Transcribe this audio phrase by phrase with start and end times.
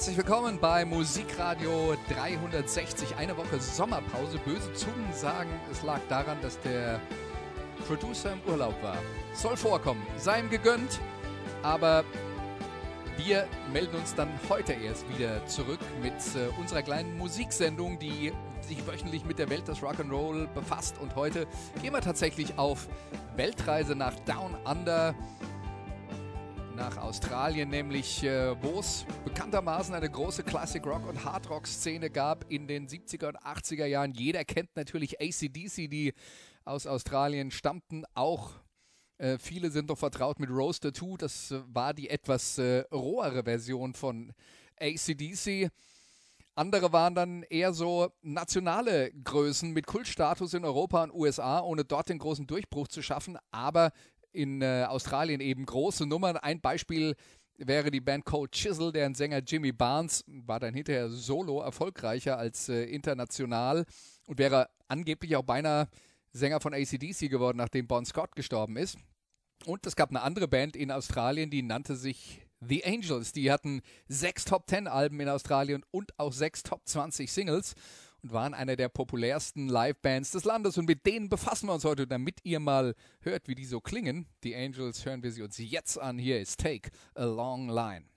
[0.00, 3.16] Herzlich willkommen bei Musikradio 360.
[3.16, 4.38] Eine Woche Sommerpause.
[4.38, 7.02] Böse Zungen sagen, es lag daran, dass der
[7.86, 8.96] Producer im Urlaub war.
[9.34, 10.98] Soll vorkommen, sei ihm gegönnt.
[11.62, 12.02] Aber
[13.18, 18.86] wir melden uns dann heute erst wieder zurück mit äh, unserer kleinen Musiksendung, die sich
[18.86, 20.96] wöchentlich mit der Welt des Rock'n'Roll befasst.
[20.98, 21.46] Und heute
[21.82, 22.88] gehen wir tatsächlich auf
[23.36, 25.14] Weltreise nach Down Under
[26.80, 32.08] nach Australien, nämlich äh, wo es bekanntermaßen eine große Classic Rock und Hard Rock Szene
[32.08, 34.14] gab in den 70er und 80er Jahren.
[34.14, 36.14] Jeder kennt natürlich ACDC, die
[36.64, 38.04] aus Australien stammten.
[38.14, 38.52] Auch
[39.18, 41.18] äh, viele sind noch vertraut mit Roaster 2.
[41.18, 44.32] Das war die etwas äh, rohere Version von
[44.80, 45.70] ACDC.
[46.54, 52.08] Andere waren dann eher so nationale Größen mit Kultstatus in Europa und USA, ohne dort
[52.08, 53.92] den großen Durchbruch zu schaffen, aber
[54.32, 56.36] in äh, Australien eben große Nummern.
[56.36, 57.14] Ein Beispiel
[57.56, 62.68] wäre die Band Cold Chisel, deren Sänger Jimmy Barnes war dann hinterher solo erfolgreicher als
[62.68, 63.84] äh, international
[64.26, 65.88] und wäre angeblich auch beinahe
[66.32, 68.98] Sänger von ACDC geworden, nachdem Bon Scott gestorben ist.
[69.66, 73.32] Und es gab eine andere Band in Australien, die nannte sich The Angels.
[73.32, 77.74] Die hatten sechs Top 10 Alben in Australien und auch sechs Top 20 Singles
[78.22, 80.78] und waren einer der populärsten Live-Bands des Landes.
[80.78, 84.26] Und mit denen befassen wir uns heute, damit ihr mal hört, wie die so klingen.
[84.44, 86.18] Die Angels hören wir sie uns jetzt an.
[86.18, 88.09] Hier ist Take a Long Line.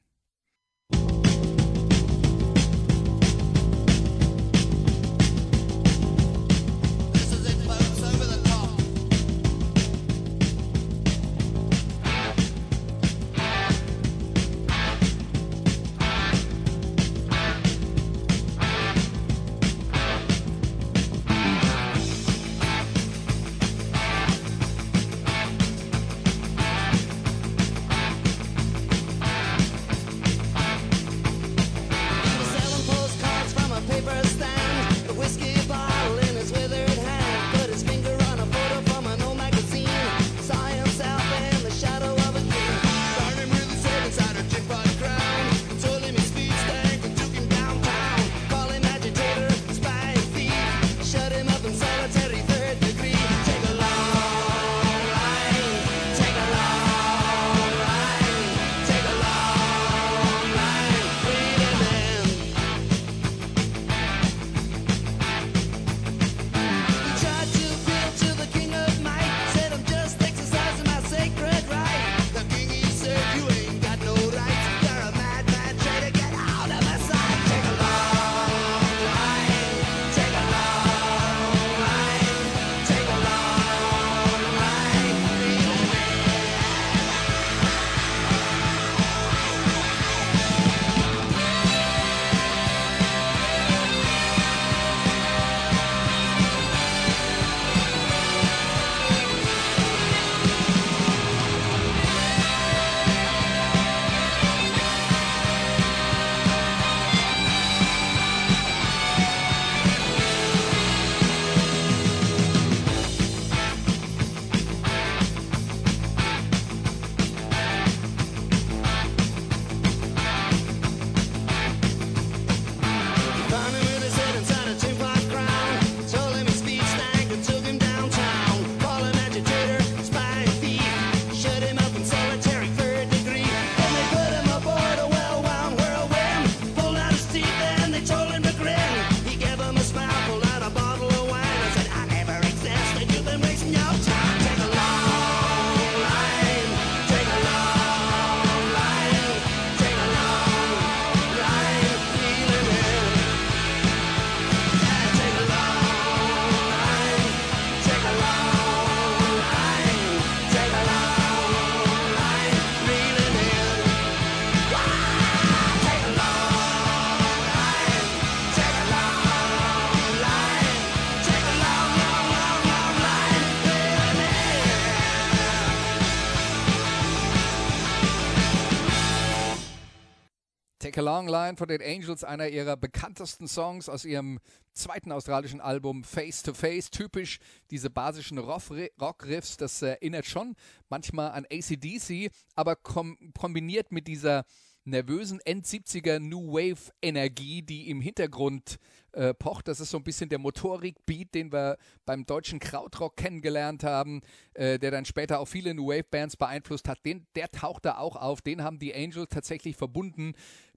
[181.14, 184.40] Long Line von den Angels, einer ihrer bekanntesten Songs aus ihrem
[184.74, 186.90] zweiten australischen Album Face to Face.
[186.90, 187.38] Typisch
[187.70, 190.56] diese basischen Rock-Riffs, das erinnert schon
[190.90, 194.44] manchmal an ACDC, aber kom kombiniert mit dieser
[194.86, 198.78] nervösen End-70er New Wave Energie, die im Hintergrund
[199.14, 199.68] äh, pocht.
[199.68, 204.22] Das ist so ein bisschen der Motorik-Beat, den wir beim deutschen Krautrock kennengelernt haben,
[204.54, 207.06] äh, der dann später auch viele New Wave Bands beeinflusst hat.
[207.06, 208.42] Den, der taucht da auch auf.
[208.42, 210.34] Den haben die Angels tatsächlich verbunden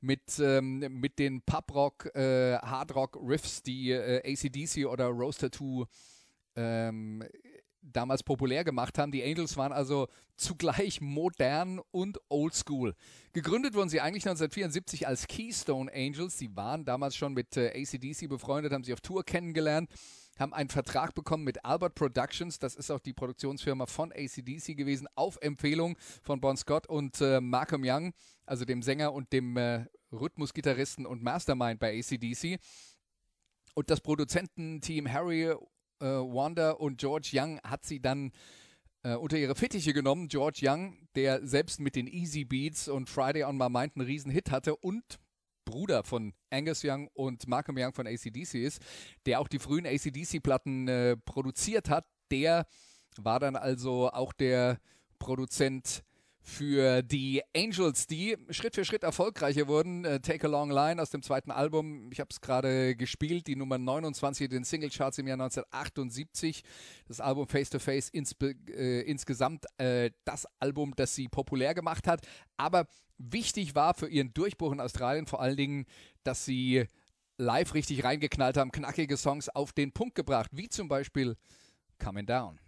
[0.06, 5.85] mit, ähm, mit den Pub-Rock, äh, Hard-Rock Riffs, die äh, ACDC oder Roaster 2
[6.55, 7.25] ähm,
[7.82, 9.11] damals populär gemacht haben.
[9.11, 12.94] Die Angels waren also zugleich modern und oldschool.
[13.32, 16.38] Gegründet wurden sie eigentlich 1974 als Keystone Angels.
[16.38, 19.91] Sie waren damals schon mit äh, ACDC befreundet, haben sie auf Tour kennengelernt,
[20.38, 22.59] haben einen Vertrag bekommen mit Albert Productions.
[22.59, 27.41] Das ist auch die Produktionsfirma von ACDC gewesen, auf Empfehlung von Bon Scott und äh,
[27.41, 28.12] Malcolm Young,
[28.44, 32.59] also dem Sänger und dem äh, Rhythmusgitarristen und Mastermind bei ACDC.
[33.75, 35.56] Und das Produzententeam Harry äh,
[36.00, 38.32] Wanda und George Young hat sie dann
[39.03, 40.29] äh, unter ihre Fittiche genommen.
[40.29, 44.31] George Young, der selbst mit den Easy Beats und Friday on My Mind einen riesen
[44.31, 45.19] Hit hatte und
[45.67, 48.81] Bruder von Angus Young und Malcolm Young von ACDC ist,
[49.27, 52.07] der auch die frühen ACDC-Platten äh, produziert hat.
[52.31, 52.67] Der
[53.19, 54.79] war dann also auch der
[55.19, 56.03] Produzent
[56.46, 60.04] für die Angels, die Schritt für Schritt erfolgreicher wurden.
[60.04, 63.56] Äh, Take a Long Line aus dem zweiten Album, ich habe es gerade gespielt, die
[63.56, 66.62] Nummer 29 in den Singlecharts im Jahr 1978.
[67.08, 72.06] Das Album Face to Face ins, äh, insgesamt äh, das Album, das sie populär gemacht
[72.06, 72.25] hat.
[72.56, 72.87] Aber
[73.19, 75.84] wichtig war für ihren Durchbruch in Australien vor allen Dingen,
[76.22, 76.84] dass sie
[77.38, 81.37] live richtig reingeknallt haben, knackige Songs auf den Punkt gebracht, wie zum Beispiel
[81.98, 82.60] Coming Down.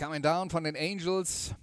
[0.00, 1.54] Coming Down von den Angels.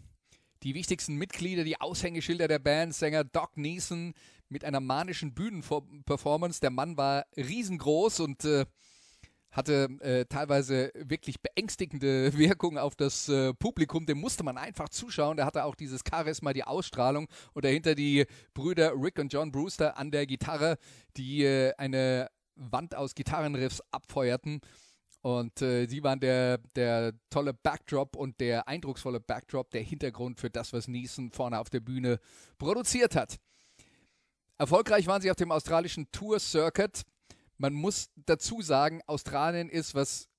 [0.61, 4.13] Die wichtigsten Mitglieder, die Aushängeschilder der Band, Sänger Doc Neeson
[4.47, 6.61] mit einer manischen Bühnenperformance.
[6.61, 8.67] Der Mann war riesengroß und äh,
[9.49, 14.05] hatte äh, teilweise wirklich beängstigende Wirkung auf das äh, Publikum.
[14.05, 15.37] Dem musste man einfach zuschauen.
[15.37, 19.97] Der hatte auch dieses Charisma, die Ausstrahlung und dahinter die Brüder Rick und John Brewster
[19.97, 20.77] an der Gitarre,
[21.17, 24.61] die äh, eine Wand aus Gitarrenriffs abfeuerten.
[25.27, 30.49] Und äh, sie waren der, der tolle Backdrop und der eindrucksvolle Backdrop, der Hintergrund für
[30.49, 32.21] das, was Neeson vorne auf der Bühne
[32.57, 33.35] produziert hat.
[34.57, 37.01] Erfolgreich waren sie auf dem australischen Tour Circuit.
[37.57, 40.29] Man muss dazu sagen, Australien ist, was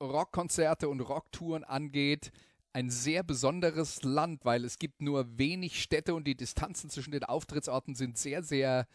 [0.00, 2.30] Rockkonzerte und Rocktouren angeht,
[2.72, 7.24] ein sehr besonderes Land, weil es gibt nur wenig Städte und die Distanzen zwischen den
[7.24, 8.86] Auftrittsorten sind sehr, sehr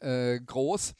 [0.00, 0.94] äh, groß.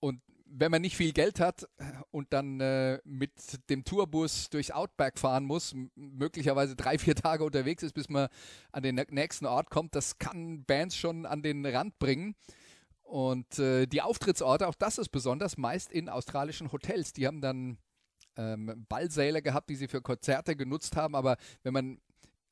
[0.00, 1.68] Und wenn man nicht viel Geld hat
[2.10, 3.32] und dann äh, mit
[3.70, 8.28] dem Tourbus durchs Outback fahren muss, möglicherweise drei, vier Tage unterwegs ist, bis man
[8.72, 12.34] an den nächsten Ort kommt, das kann Bands schon an den Rand bringen.
[13.02, 17.12] Und äh, die Auftrittsorte, auch das ist besonders, meist in australischen Hotels.
[17.12, 17.78] Die haben dann
[18.36, 21.14] ähm, Ballsäle gehabt, die sie für Konzerte genutzt haben.
[21.14, 22.00] Aber wenn man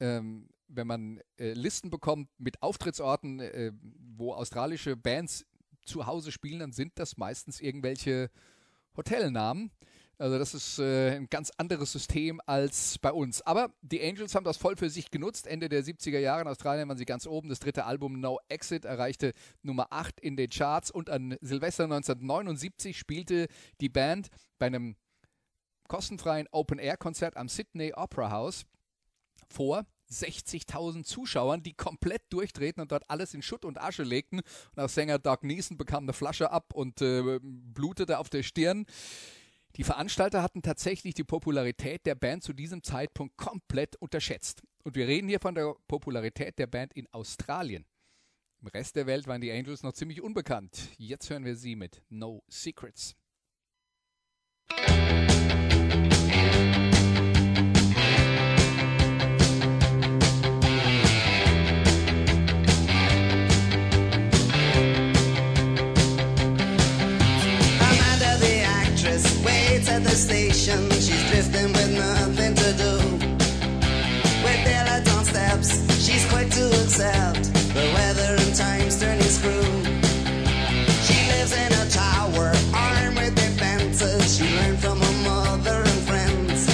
[0.01, 3.73] ähm, wenn man äh, Listen bekommt mit Auftrittsorten, äh,
[4.17, 5.47] wo australische Bands
[5.87, 8.31] zu Hause spielen, dann sind das meistens irgendwelche
[8.97, 9.71] Hotelnamen.
[10.19, 13.43] Also das ist äh, ein ganz anderes System als bei uns.
[13.43, 15.47] Aber die Angels haben das voll für sich genutzt.
[15.47, 17.51] Ende der 70er Jahre in Australien waren sie ganz oben.
[17.51, 20.91] Das dritte Album No Exit erreichte Nummer 8 in den Charts.
[20.91, 23.49] Und an Silvester 1979 spielte
[23.83, 24.29] die Band
[24.59, 24.97] bei einem
[25.87, 28.65] kostenfreien Open-Air-Konzert am Sydney Opera House
[29.49, 34.41] vor 60.000 Zuschauern, die komplett durchdrehten und dort alles in Schutt und Asche legten.
[34.75, 38.87] Und auch Sänger Doug Neeson bekam eine Flasche ab und äh, blutete auf der Stirn.
[39.77, 44.63] Die Veranstalter hatten tatsächlich die Popularität der Band zu diesem Zeitpunkt komplett unterschätzt.
[44.85, 47.85] Und wir reden hier von der Popularität der Band in Australien.
[48.63, 50.89] Im Rest der Welt waren die Angels noch ziemlich unbekannt.
[50.97, 53.15] Jetzt hören wir sie mit No Secrets.
[71.57, 72.93] With nothing to do.
[74.45, 74.61] With
[75.25, 75.71] steps,
[76.05, 79.65] she's quick to accept the weather and time's turning screw.
[81.07, 84.37] She lives in a tower, armed with defenses.
[84.37, 86.69] She learned from her mother and friends.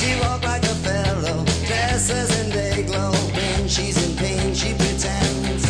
[0.00, 2.30] She walks like a fellow, dresses
[2.86, 3.12] glow.
[3.36, 5.62] When she's in pain, she pretends.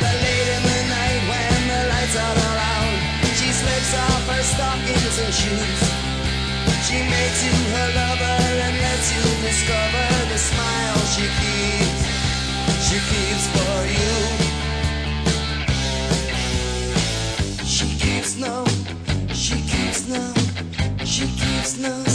[0.00, 2.36] But late in the night, when the lights are
[3.40, 5.85] she slips off her stockings and shoes.
[6.86, 12.02] She makes you her lover and lets you discover the smile she keeps.
[12.86, 14.14] She keeps for you.
[17.66, 18.64] She keeps no,
[19.34, 20.32] she keeps no,
[21.04, 22.05] she keeps no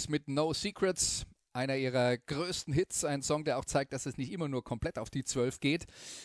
[0.00, 4.16] Angels mit No Secrets, einer ihrer größten Hits, ein Song, der auch zeigt, dass es
[4.16, 5.84] nicht immer nur komplett auf die 12 geht,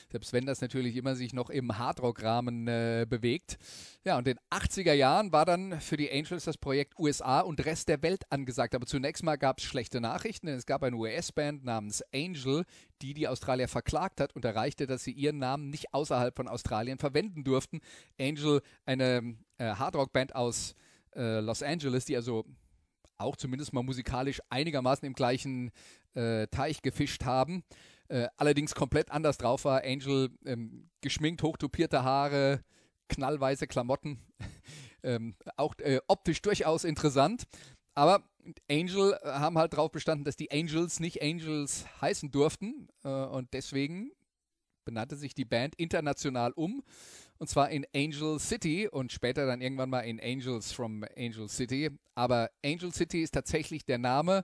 [0.09, 3.57] selbst wenn das natürlich immer sich noch im Hardrock-Rahmen äh, bewegt.
[4.05, 7.65] Ja, und in den 80er Jahren war dann für die Angels das Projekt USA und
[7.65, 8.75] Rest der Welt angesagt.
[8.75, 12.63] Aber zunächst mal gab es schlechte Nachrichten, denn es gab eine US-Band namens Angel,
[13.01, 16.97] die die Australier verklagt hat und erreichte, dass sie ihren Namen nicht außerhalb von Australien
[16.97, 17.81] verwenden durften.
[18.17, 20.75] Angel, eine äh, Hardrock-Band aus
[21.15, 22.45] äh, Los Angeles, die also
[23.17, 25.71] auch zumindest mal musikalisch einigermaßen im gleichen
[26.13, 27.63] äh, Teich gefischt haben.
[28.07, 29.83] Äh, allerdings komplett anders drauf war.
[29.83, 32.63] Angel ähm, geschminkt, hochtopierte Haare,
[33.09, 34.19] knallweiße Klamotten.
[35.03, 37.43] ähm, auch äh, optisch durchaus interessant.
[37.95, 38.23] Aber
[38.69, 42.87] Angel äh, haben halt darauf bestanden, dass die Angels nicht Angels heißen durften.
[43.03, 44.11] Äh, und deswegen
[44.85, 46.83] benannte sich die Band international um
[47.37, 51.89] und zwar in Angel City und später dann irgendwann mal in Angels from Angel City.
[52.13, 54.43] Aber Angel City ist tatsächlich der Name,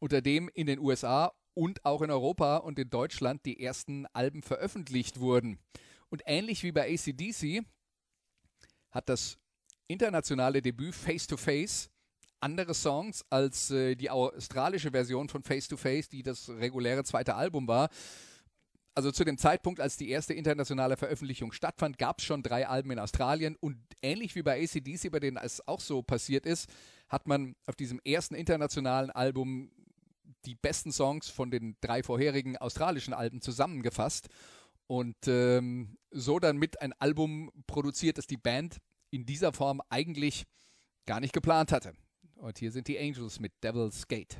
[0.00, 4.42] unter dem in den USA und auch in Europa und in Deutschland die ersten Alben
[4.42, 5.58] veröffentlicht wurden.
[6.10, 7.64] Und ähnlich wie bei ACDC
[8.90, 9.38] hat das
[9.88, 11.90] internationale Debüt Face to Face
[12.40, 17.34] andere Songs als äh, die australische Version von Face to Face, die das reguläre zweite
[17.34, 17.88] Album war
[18.96, 22.90] also zu dem Zeitpunkt, als die erste internationale Veröffentlichung stattfand, gab es schon drei Alben
[22.90, 26.70] in Australien und ähnlich wie bei ACDC, bei denen es auch so passiert ist,
[27.08, 29.70] hat man auf diesem ersten internationalen Album
[30.46, 34.28] die besten Songs von den drei vorherigen australischen Alben zusammengefasst
[34.86, 38.78] und ähm, so dann mit ein Album produziert, das die Band
[39.10, 40.46] in dieser Form eigentlich
[41.04, 41.92] gar nicht geplant hatte.
[42.36, 44.38] Und hier sind die Angels mit Devil's Gate.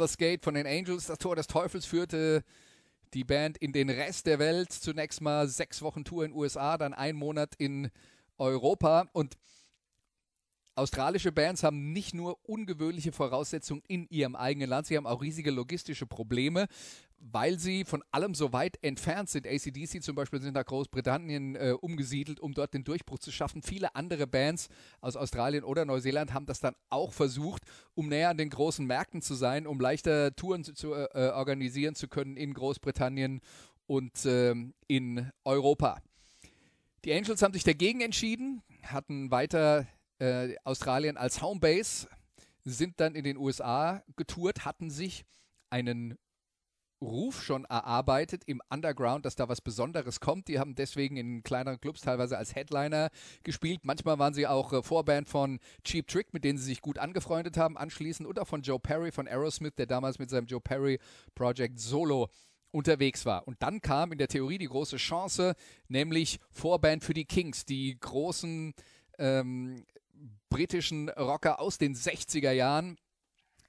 [0.00, 2.42] Devil's Gate von den Angels, das Tor des Teufels, führte
[3.12, 4.72] die Band in den Rest der Welt.
[4.72, 7.90] Zunächst mal sechs Wochen Tour in USA, dann ein Monat in
[8.38, 9.10] Europa.
[9.12, 9.36] Und
[10.74, 15.50] australische Bands haben nicht nur ungewöhnliche Voraussetzungen in ihrem eigenen Land, sie haben auch riesige
[15.50, 16.66] logistische Probleme,
[17.20, 19.46] weil sie von allem so weit entfernt sind.
[19.46, 23.62] ACDC zum Beispiel sind nach Großbritannien äh, umgesiedelt, um dort den Durchbruch zu schaffen.
[23.62, 24.68] Viele andere Bands
[25.00, 27.62] aus Australien oder Neuseeland haben das dann auch versucht,
[27.94, 31.94] um näher an den großen Märkten zu sein, um leichter Touren zu, zu äh, organisieren
[31.94, 33.42] zu können in Großbritannien
[33.86, 34.54] und äh,
[34.88, 36.00] in Europa.
[37.04, 39.86] Die Angels haben sich dagegen entschieden, hatten weiter
[40.20, 42.08] äh, Australien als Homebase,
[42.64, 45.24] sind dann in den USA getourt, hatten sich
[45.70, 46.18] einen
[47.00, 50.48] Ruf schon erarbeitet im Underground, dass da was Besonderes kommt.
[50.48, 53.10] Die haben deswegen in kleineren Clubs teilweise als Headliner
[53.42, 53.80] gespielt.
[53.84, 57.56] Manchmal waren sie auch äh, Vorband von Cheap Trick, mit denen sie sich gut angefreundet
[57.56, 58.28] haben anschließend.
[58.28, 60.98] Und auch von Joe Perry von Aerosmith, der damals mit seinem Joe Perry
[61.34, 62.28] Project Solo
[62.72, 63.46] unterwegs war.
[63.48, 65.54] Und dann kam in der Theorie die große Chance,
[65.88, 68.74] nämlich Vorband für die Kings, die großen
[69.18, 69.84] ähm,
[70.48, 72.96] britischen Rocker aus den 60er Jahren,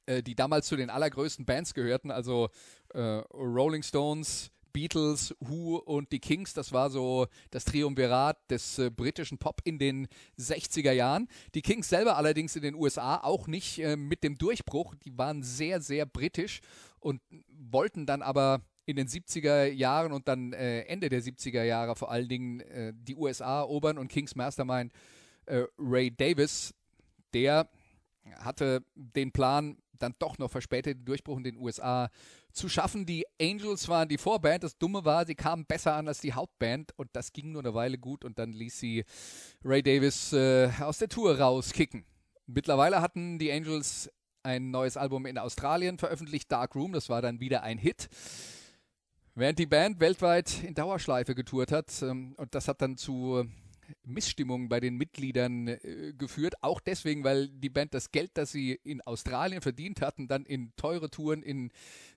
[0.05, 2.49] äh, die damals zu den allergrößten Bands gehörten, also
[2.93, 6.53] äh, Rolling Stones, Beatles, Who und die Kings.
[6.53, 10.07] Das war so das Triumvirat des äh, britischen Pop in den
[10.39, 11.27] 60er Jahren.
[11.55, 14.95] Die Kings selber allerdings in den USA auch nicht äh, mit dem Durchbruch.
[14.95, 16.61] Die waren sehr, sehr britisch
[16.99, 21.95] und wollten dann aber in den 70er Jahren und dann äh, Ende der 70er Jahre
[21.95, 24.91] vor allen Dingen äh, die USA erobern und Kings Mastermind
[25.45, 26.73] äh, Ray Davis,
[27.33, 27.69] der
[28.37, 32.09] hatte den Plan, dann doch noch verspätet den Durchbruch in den USA
[32.51, 33.05] zu schaffen.
[33.05, 34.63] Die Angels waren die Vorband.
[34.63, 37.73] Das Dumme war, sie kamen besser an als die Hauptband und das ging nur eine
[37.73, 39.05] Weile gut und dann ließ sie
[39.63, 42.05] Ray Davis äh, aus der Tour rauskicken.
[42.47, 44.09] Mittlerweile hatten die Angels
[44.43, 46.93] ein neues Album in Australien veröffentlicht, Dark Room.
[46.93, 48.09] Das war dann wieder ein Hit.
[49.33, 53.45] Während die Band weltweit in Dauerschleife getourt hat, ähm, und das hat dann zu
[54.03, 56.55] Missstimmungen bei den Mitgliedern äh, geführt.
[56.61, 60.73] Auch deswegen, weil die Band das Geld, das sie in Australien verdient hatten, dann in
[60.75, 61.71] teure Touren in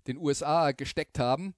[0.06, 1.54] den USA gesteckt haben.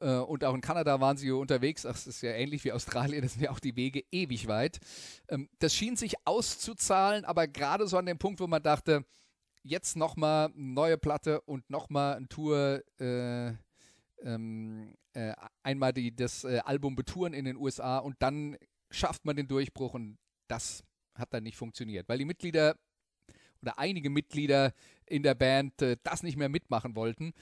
[0.00, 1.86] Äh, und auch in Kanada waren sie unterwegs.
[1.86, 4.80] Ach, das ist ja ähnlich wie Australien, das sind ja auch die Wege ewig weit.
[5.28, 9.04] Ähm, das schien sich auszuzahlen, aber gerade so an dem Punkt, wo man dachte,
[9.62, 12.82] jetzt nochmal neue Platte und nochmal ein Tour.
[12.98, 13.52] Äh,
[14.24, 18.56] ähm, äh, einmal die, das äh, Album betouren in den USA und dann
[18.92, 22.76] schafft man den Durchbruch und das hat dann nicht funktioniert, weil die Mitglieder
[23.60, 24.72] oder einige Mitglieder
[25.06, 27.32] in der Band äh, das nicht mehr mitmachen wollten.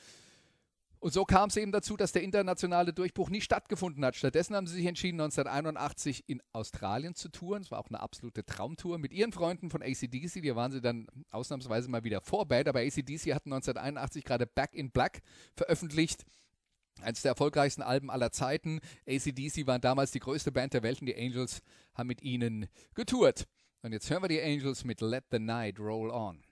[1.02, 4.16] Und so kam es eben dazu, dass der internationale Durchbruch nie stattgefunden hat.
[4.16, 7.62] Stattdessen haben sie sich entschieden, 1981 in Australien zu touren.
[7.62, 10.42] Es war auch eine absolute Traumtour mit ihren Freunden von ACDC.
[10.42, 14.90] Hier waren sie dann ausnahmsweise mal wieder Vorband, aber ACDC hatten 1981 gerade Back in
[14.90, 15.22] Black
[15.56, 16.26] veröffentlicht.
[17.02, 18.80] Eines der erfolgreichsten Alben aller Zeiten.
[19.06, 21.62] ACDC waren damals die größte Band der Welt und die Angels
[21.94, 23.46] haben mit ihnen getourt.
[23.82, 26.42] Und jetzt hören wir die Angels mit Let the Night Roll On.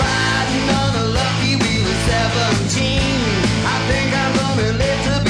[0.00, 3.00] Riding on a lucky wheel of 17
[3.64, 5.25] I think I'm gonna live to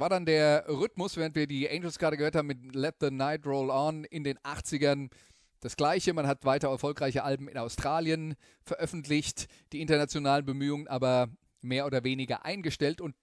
[0.00, 3.46] war dann der Rhythmus, während wir die Angels gerade gehört haben mit Let the Night
[3.46, 5.10] Roll On in den 80ern.
[5.60, 11.28] Das gleiche, man hat weiter erfolgreiche Alben in Australien veröffentlicht, die internationalen Bemühungen aber
[11.60, 13.14] mehr oder weniger eingestellt und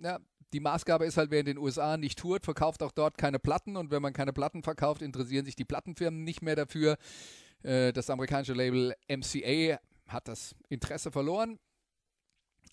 [0.00, 0.18] ja,
[0.52, 3.76] die Maßgabe ist halt, wer in den USA nicht tourt, verkauft auch dort keine Platten
[3.76, 6.98] und wenn man keine Platten verkauft, interessieren sich die Plattenfirmen nicht mehr dafür.
[7.62, 11.58] Äh, das amerikanische Label MCA hat das Interesse verloren,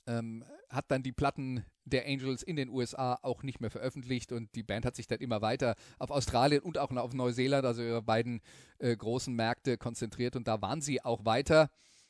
[0.07, 4.53] ähm, hat dann die Platten der Angels in den USA auch nicht mehr veröffentlicht und
[4.55, 8.01] die Band hat sich dann immer weiter auf Australien und auch auf Neuseeland, also ihre
[8.01, 8.41] beiden
[8.79, 11.69] äh, großen Märkte konzentriert und da waren sie auch weiter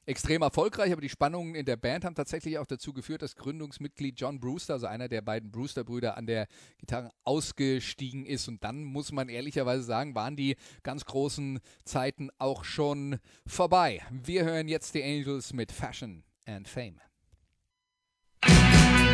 [0.09, 4.19] extrem erfolgreich, aber die Spannungen in der Band haben tatsächlich auch dazu geführt, dass Gründungsmitglied
[4.19, 6.47] John Brewster, also einer der beiden Brewster-Brüder, an der
[6.79, 8.47] Gitarre ausgestiegen ist.
[8.47, 14.01] Und dann muss man ehrlicherweise sagen, waren die ganz großen Zeiten auch schon vorbei.
[14.09, 16.99] Wir hören jetzt die Angels mit Fashion and Fame.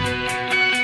[0.05, 0.74] Música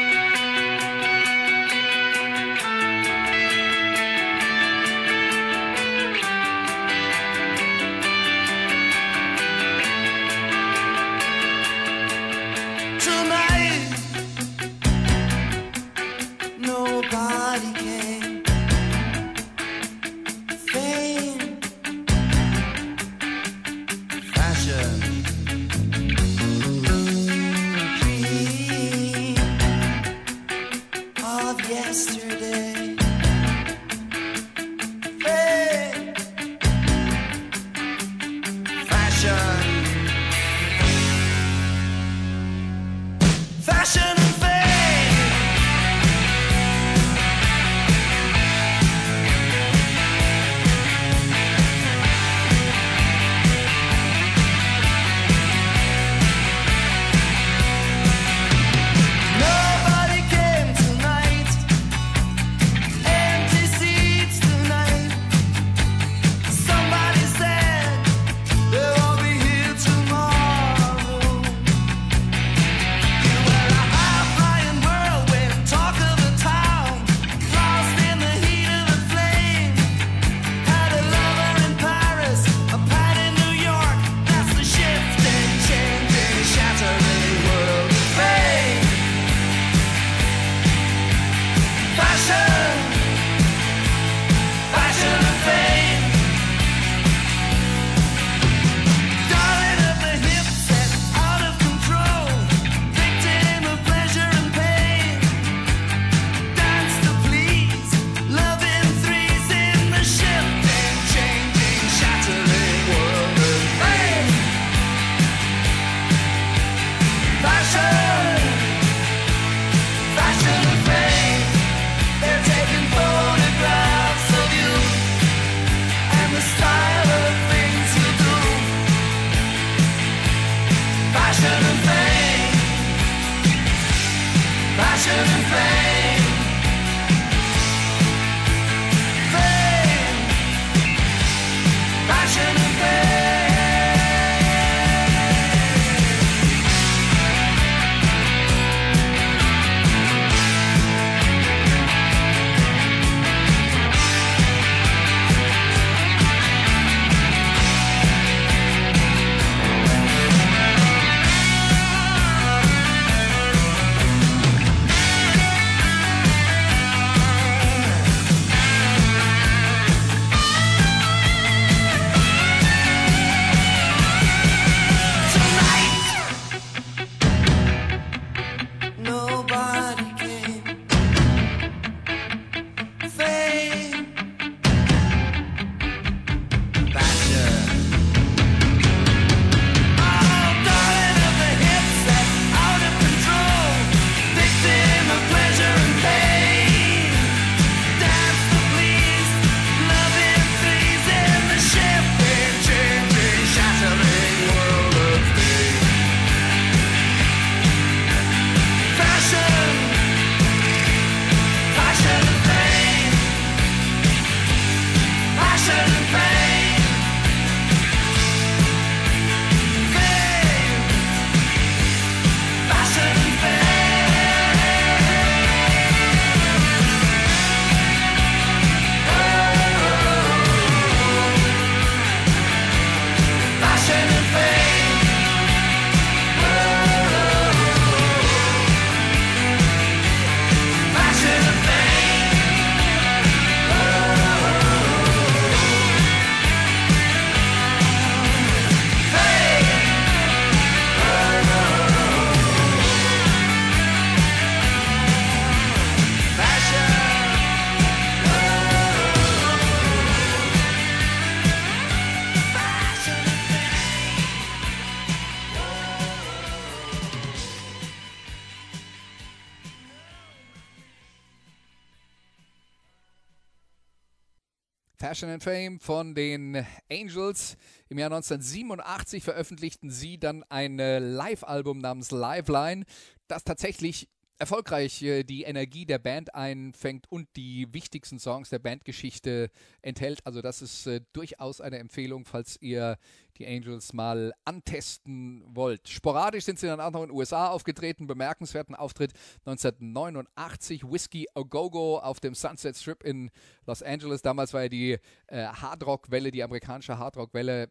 [275.21, 277.55] Passion and Fame von den Angels.
[277.89, 282.85] Im Jahr 1987 veröffentlichten sie dann ein Live-Album namens Liveline,
[283.27, 284.09] das tatsächlich
[284.39, 289.51] erfolgreich äh, die Energie der Band einfängt und die wichtigsten Songs der Bandgeschichte
[289.83, 290.25] enthält.
[290.25, 292.97] Also das ist äh, durchaus eine Empfehlung, falls ihr
[293.41, 295.87] die Angels mal antesten wollt.
[295.89, 298.05] Sporadisch sind sie dann auch noch in den USA aufgetreten.
[298.07, 299.13] Bemerkenswerten Auftritt
[299.45, 303.31] 1989 Whiskey A Go Go auf dem Sunset Strip in
[303.65, 304.21] Los Angeles.
[304.21, 307.69] Damals war ja die äh, Hardrock-Welle, die amerikanische Hardrock-Welle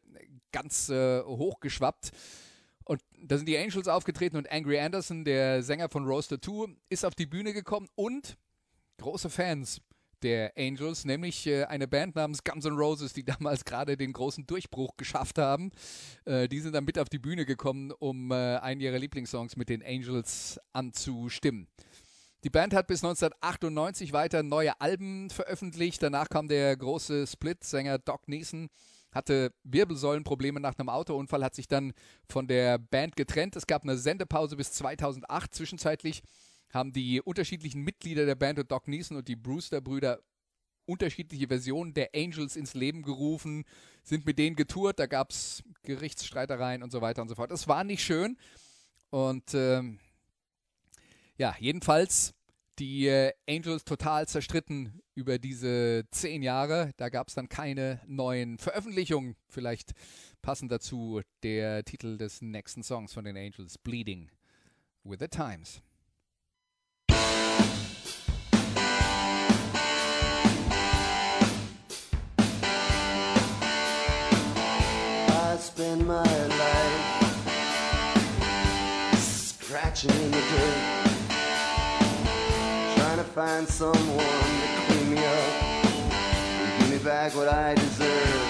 [0.50, 2.10] ganz äh, hochgeschwappt.
[2.84, 7.04] Und da sind die Angels aufgetreten und Angry Anderson, der Sänger von Roaster 2, ist
[7.04, 8.36] auf die Bühne gekommen und
[8.98, 9.80] große Fans
[10.22, 14.46] der Angels, nämlich äh, eine Band namens Guns N' Roses, die damals gerade den großen
[14.46, 15.70] Durchbruch geschafft haben.
[16.24, 19.68] Äh, die sind dann mit auf die Bühne gekommen, um äh, einen ihrer Lieblingssongs mit
[19.68, 21.68] den Angels anzustimmen.
[22.44, 26.02] Die Band hat bis 1998 weiter neue Alben veröffentlicht.
[26.02, 28.70] Danach kam der große Split-Sänger Doc Neeson
[29.12, 31.92] hatte Wirbelsäulenprobleme nach einem Autounfall, hat sich dann
[32.28, 33.56] von der Band getrennt.
[33.56, 35.54] Es gab eine Sendepause bis 2008.
[35.54, 36.22] Zwischenzeitlich
[36.70, 40.20] haben die unterschiedlichen Mitglieder der Band und Doc Neeson und die Brewster-Brüder
[40.86, 43.64] unterschiedliche Versionen der Angels ins Leben gerufen,
[44.02, 47.50] sind mit denen getourt, da gab es Gerichtsstreitereien und so weiter und so fort.
[47.50, 48.36] Das war nicht schön.
[49.10, 49.98] Und ähm,
[51.36, 52.34] ja, jedenfalls
[52.78, 56.92] die äh, Angels total zerstritten über diese zehn Jahre.
[56.96, 59.36] Da gab es dann keine neuen Veröffentlichungen.
[59.48, 59.92] Vielleicht
[60.40, 64.30] passend dazu der Titel des nächsten Songs von den Angels, Bleeding
[65.04, 65.82] with the Times.
[75.60, 77.22] Spend my life
[79.18, 81.00] scratching in the dirt
[82.96, 88.42] trying to find someone to clean me up and give me back what I deserve.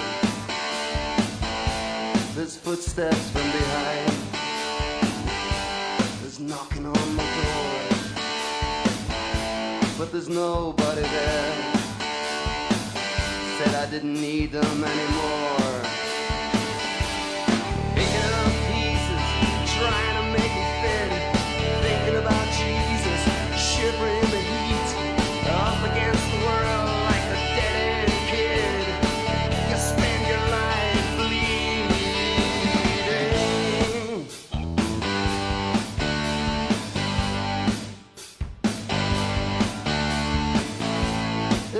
[2.36, 4.12] There's footsteps from behind.
[6.20, 7.80] There's knocking on my door.
[9.98, 11.72] But there's nobody there.
[13.58, 15.69] Said I didn't need them anymore.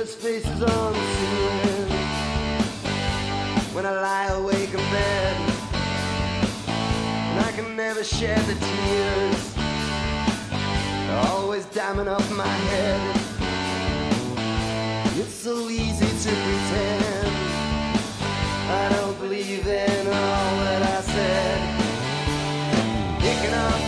[0.09, 1.91] Faces on the ceiling.
[3.75, 5.37] When I lie awake in bed
[7.29, 9.55] and I can never shed the tears.
[11.29, 13.17] Always damming up my head.
[15.19, 17.37] It's so easy to pretend.
[18.71, 21.61] I don't believe in all that I said.
[23.21, 23.80] Picking up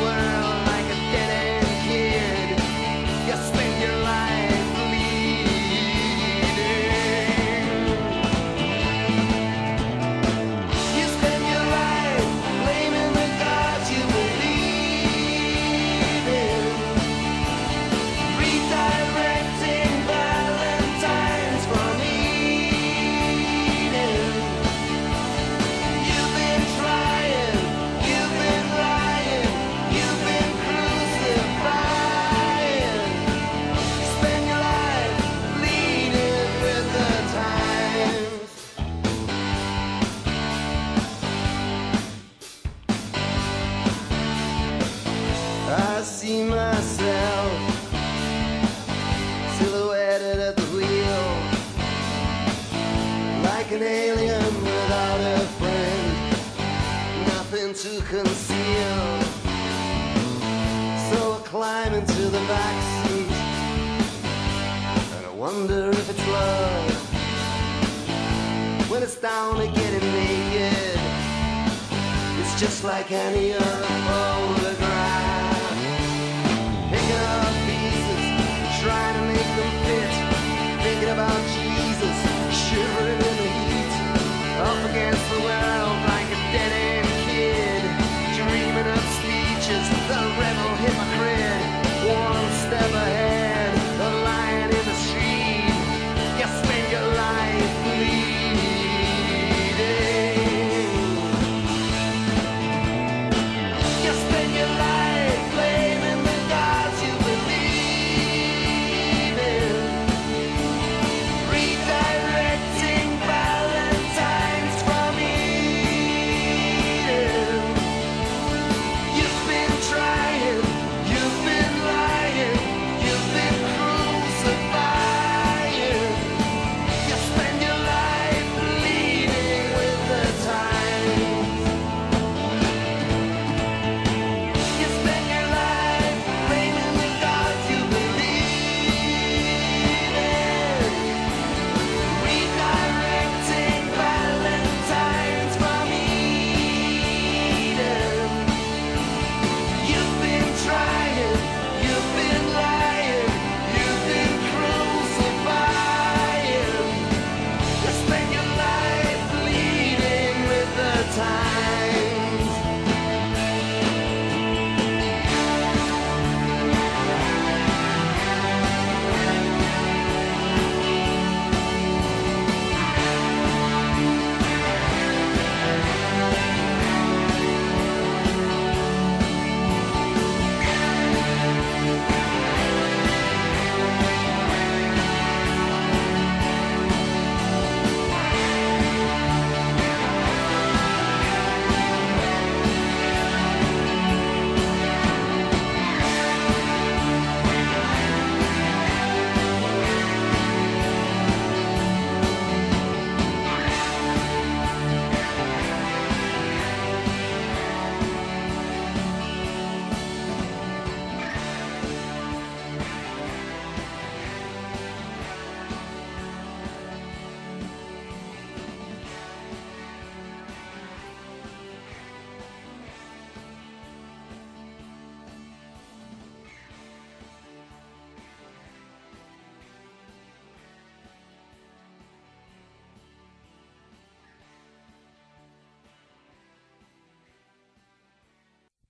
[0.00, 0.29] where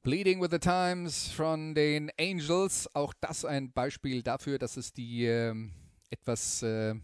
[0.02, 2.88] Bleeding with the Times von den Angels.
[2.94, 5.54] Auch das ein Beispiel dafür, dass es die äh,
[6.08, 6.94] etwas äh,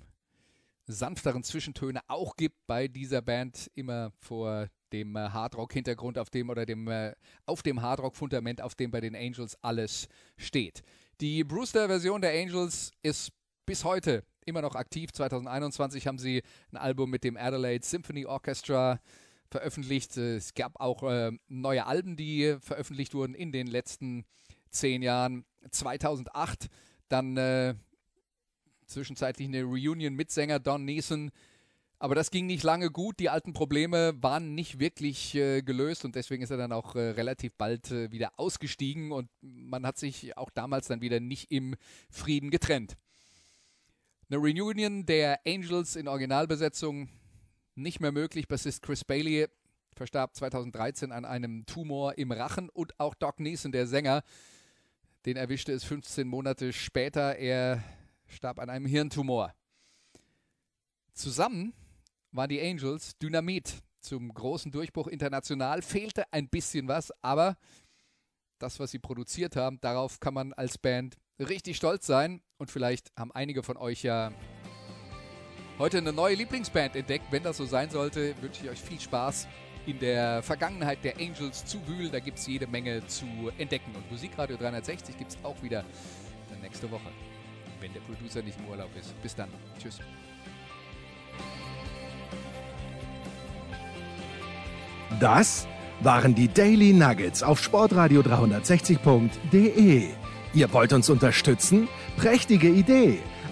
[0.86, 3.70] sanfteren Zwischentöne auch gibt bei dieser Band.
[3.74, 7.12] Immer vor dem äh, Hardrock-Hintergrund auf dem oder dem äh,
[7.44, 10.82] auf dem Hardrock-Fundament, auf dem bei den Angels alles steht.
[11.20, 13.30] Die Brewster-Version der Angels ist
[13.66, 15.12] bis heute immer noch aktiv.
[15.12, 16.42] 2021 haben sie
[16.72, 19.00] ein Album mit dem Adelaide Symphony Orchestra
[19.50, 20.16] veröffentlicht.
[20.16, 24.24] Es gab auch äh, neue Alben, die veröffentlicht wurden in den letzten
[24.70, 25.44] zehn Jahren.
[25.70, 26.68] 2008
[27.08, 27.74] dann äh,
[28.86, 31.30] zwischenzeitlich eine Reunion mit Sänger Don Neeson.
[31.98, 33.18] Aber das ging nicht lange gut.
[33.20, 37.10] Die alten Probleme waren nicht wirklich äh, gelöst und deswegen ist er dann auch äh,
[37.10, 41.74] relativ bald äh, wieder ausgestiegen und man hat sich auch damals dann wieder nicht im
[42.10, 42.96] Frieden getrennt.
[44.28, 47.08] Eine Reunion der Angels in Originalbesetzung
[47.76, 48.48] nicht mehr möglich.
[48.48, 49.48] Bassist Chris Bailey
[49.94, 54.22] verstarb 2013 an einem Tumor im Rachen und auch Doc Neeson, der Sänger,
[55.24, 57.36] den erwischte es 15 Monate später.
[57.36, 57.82] Er
[58.26, 59.54] starb an einem Hirntumor.
[61.12, 61.72] Zusammen
[62.32, 63.82] waren die Angels Dynamit.
[64.00, 67.56] Zum großen Durchbruch international fehlte ein bisschen was, aber
[68.58, 72.40] das, was sie produziert haben, darauf kann man als Band richtig stolz sein.
[72.58, 74.32] Und vielleicht haben einige von euch ja
[75.78, 77.26] heute eine neue Lieblingsband entdeckt.
[77.30, 79.46] Wenn das so sein sollte, wünsche ich euch viel Spaß
[79.86, 82.10] in der Vergangenheit der Angels zu wühlen.
[82.10, 83.26] Da gibt es jede Menge zu
[83.58, 83.92] entdecken.
[83.94, 85.84] Und Musikradio 360 gibt es auch wieder
[86.62, 87.08] nächste Woche,
[87.80, 89.20] wenn der Producer nicht im Urlaub ist.
[89.22, 89.48] Bis dann.
[89.80, 90.00] Tschüss.
[95.20, 95.66] Das
[96.00, 100.08] waren die Daily Nuggets auf Sportradio 360.de.
[100.52, 101.88] Ihr wollt uns unterstützen?
[102.16, 103.20] Prächtige Idee!